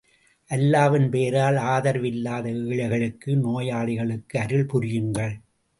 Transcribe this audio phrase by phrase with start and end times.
[0.51, 5.35] அல்லாவின் பெயரால் ஆதரவில்லாத ஏழைகளுக்கு, நோயாளிகளுக்கு அருள் புரியுங்கள்!